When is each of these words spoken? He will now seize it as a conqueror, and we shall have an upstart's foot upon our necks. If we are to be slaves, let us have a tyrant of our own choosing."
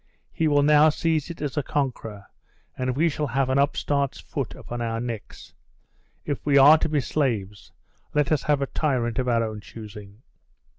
He 0.31 0.47
will 0.47 0.63
now 0.63 0.89
seize 0.89 1.29
it 1.29 1.43
as 1.43 1.57
a 1.57 1.61
conqueror, 1.61 2.25
and 2.75 2.95
we 2.97 3.07
shall 3.07 3.27
have 3.27 3.49
an 3.49 3.59
upstart's 3.59 4.19
foot 4.19 4.55
upon 4.55 4.81
our 4.81 4.99
necks. 4.99 5.53
If 6.25 6.43
we 6.43 6.57
are 6.57 6.79
to 6.79 6.89
be 6.89 6.99
slaves, 7.01 7.71
let 8.15 8.31
us 8.31 8.41
have 8.41 8.63
a 8.63 8.73
tyrant 8.73 9.19
of 9.19 9.27
our 9.27 9.43
own 9.43 9.61
choosing." 9.61 10.23